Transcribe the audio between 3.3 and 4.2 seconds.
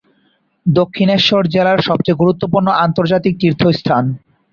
তীর্থস্থান।